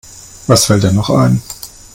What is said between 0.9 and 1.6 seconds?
noch ein?